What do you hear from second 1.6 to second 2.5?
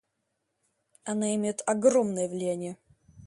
огромное